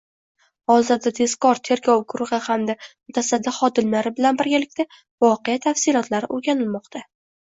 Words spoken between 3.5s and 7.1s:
xodimlari bilan birgalikda voqea tafsilotlari o‘rganilmoqda